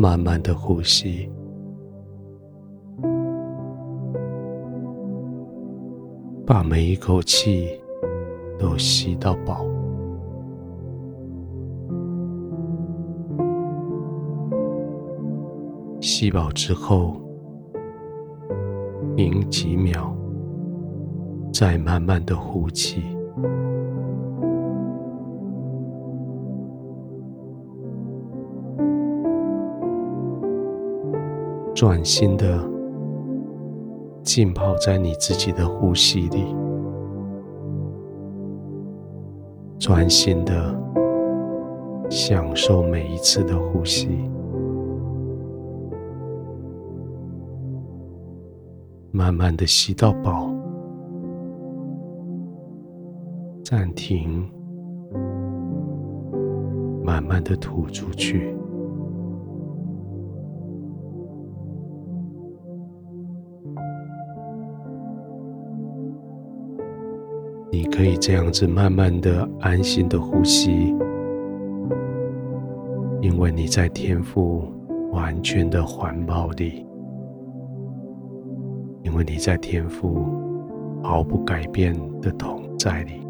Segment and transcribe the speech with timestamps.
[0.00, 1.30] 慢慢的呼吸，
[6.46, 7.78] 把每一口气
[8.58, 9.62] 都吸到饱。
[16.00, 17.20] 吸饱之后，
[19.18, 20.16] 停几秒，
[21.52, 23.19] 再慢慢的呼气。
[31.80, 32.62] 专心的
[34.22, 36.54] 浸泡在你自己的呼吸里，
[39.78, 40.78] 专心的
[42.10, 44.10] 享受每一次的呼吸，
[49.10, 50.50] 慢慢的吸到饱，
[53.64, 54.46] 暂停，
[57.02, 58.54] 慢慢的吐出去。
[68.00, 70.96] 可以这样子慢慢的、安心的呼吸，
[73.20, 74.72] 因为你在天父
[75.12, 76.86] 完全的怀抱里，
[79.02, 80.24] 因为你在天父
[81.02, 83.20] 毫不改变的同在里，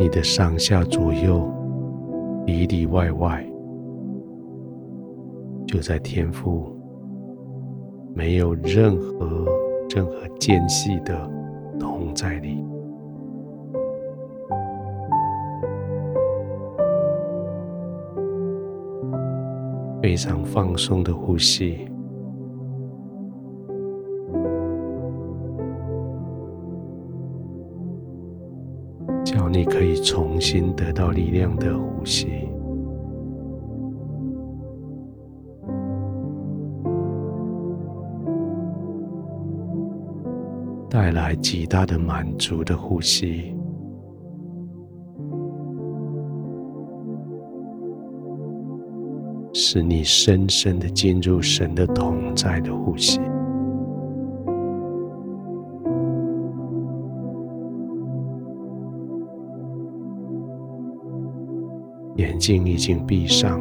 [0.00, 1.48] 你的上下左右、
[2.44, 3.48] 里里外外，
[5.64, 6.75] 就在天父。
[8.16, 9.46] 没有任何
[9.94, 11.30] 任何间隙的
[11.78, 12.64] 同在里，
[20.00, 21.86] 非常放松的呼吸，
[29.22, 32.48] 叫你可以重新得到力量的呼吸。
[40.96, 43.54] 带来极大的满足的呼吸，
[49.52, 53.20] 使你深深的进入神的同在的呼吸。
[62.16, 63.60] 眼睛已经闭上，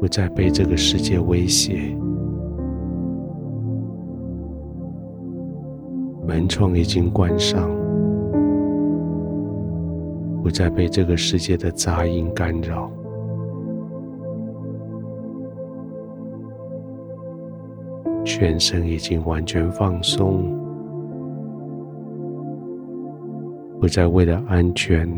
[0.00, 1.96] 不再被这个世界威胁。
[6.50, 7.70] 窗已经关上，
[10.42, 12.90] 不再被这个世界的杂音干扰。
[18.24, 20.42] 全身已经完全放松，
[23.80, 25.08] 不再为了安全，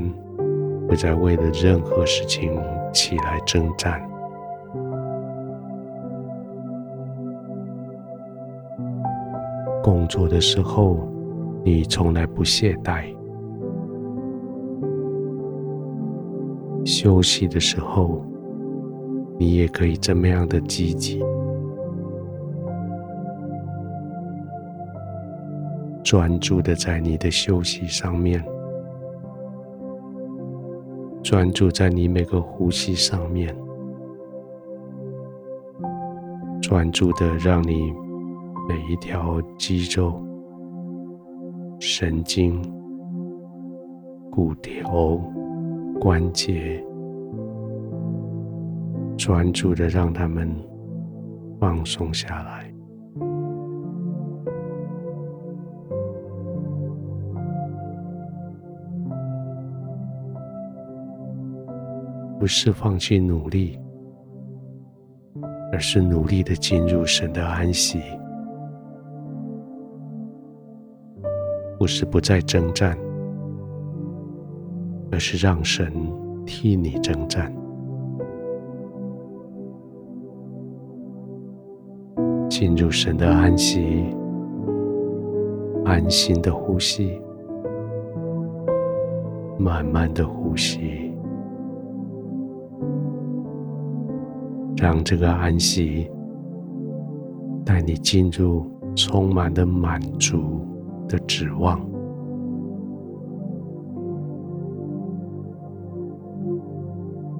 [0.86, 2.52] 不再为了任何事情
[2.92, 4.00] 起来征战。
[9.82, 10.96] 工作的时候，
[11.64, 13.04] 你从来不懈怠；
[16.84, 18.20] 休息的时候，
[19.38, 21.22] 你也可以这么样的积极。
[26.02, 28.44] 专注的在你的休息上面，
[31.22, 33.56] 专注在你每个呼吸上面，
[36.60, 37.92] 专注的让你。
[38.68, 40.22] 每一条肌肉、
[41.84, 42.62] 神经、
[44.30, 45.20] 骨头、
[46.00, 46.80] 关节，
[49.18, 50.48] 专注的让他们
[51.58, 52.72] 放松下来，
[62.38, 63.76] 不是放弃努力，
[65.72, 68.00] 而是努力的进入神的安息。
[71.82, 72.96] 不是不再征战，
[75.10, 75.92] 而是让神
[76.46, 77.52] 替你征战。
[82.48, 84.04] 进入神的安息，
[85.84, 87.20] 安心的呼吸，
[89.58, 91.12] 慢慢的呼吸，
[94.76, 96.08] 让这个安息
[97.64, 100.60] 带你进入充满的满足
[101.08, 101.80] 的指望。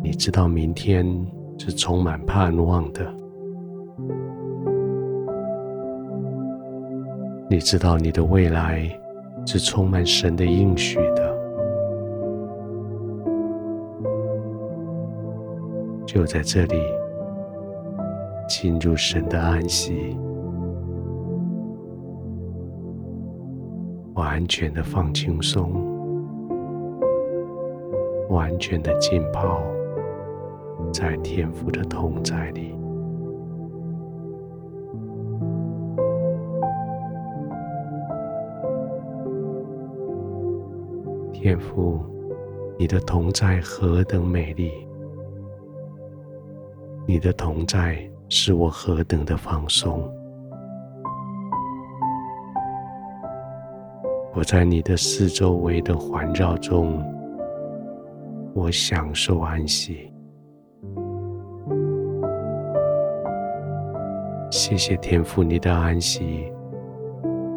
[0.03, 1.07] 你知道明天
[1.59, 3.15] 是充满盼望的。
[7.49, 8.89] 你知道你的未来
[9.47, 11.33] 是充满神的应许的。
[16.07, 16.77] 就在这里
[18.49, 20.17] 进入神的安息。
[24.23, 25.73] 完全的放轻松，
[28.29, 29.61] 完全的浸泡
[30.93, 32.73] 在天父的同在里。
[41.33, 41.99] 天父，
[42.79, 44.71] 你的同在何等美丽！
[47.09, 50.09] 你的同在使我何等的放松！
[54.35, 57.05] 我在你的四周围的环绕中，
[58.55, 60.11] 我享受安息。
[64.51, 66.51] 谢谢天父，你的安息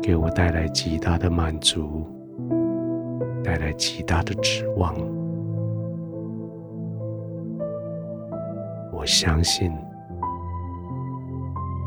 [0.01, 2.05] 给我带来极大的满足。
[3.43, 4.95] 带来极大的指望。
[8.91, 9.71] 我相信，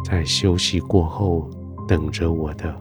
[0.05, 1.50] 在休息过后，
[1.88, 2.73] 等着我的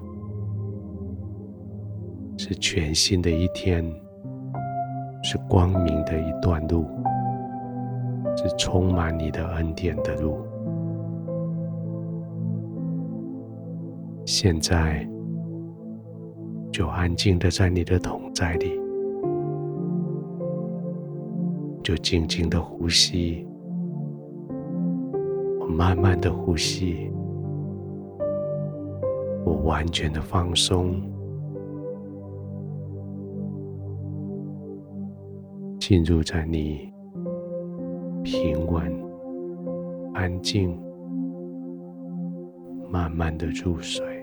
[2.38, 3.84] 是全新的一天，
[5.24, 6.86] 是光明的一段路，
[8.38, 10.38] 是充满你的恩典的路。
[14.26, 15.08] 现在。
[16.70, 18.80] 就安静的在你的同在里，
[21.82, 23.48] 就静静的呼吸，
[25.60, 27.10] 我慢慢的呼吸，
[29.44, 31.02] 我完全的放松，
[35.88, 36.94] 进入在你
[38.22, 38.92] 平稳、
[40.14, 40.78] 安静、
[42.90, 44.17] 慢慢的入睡。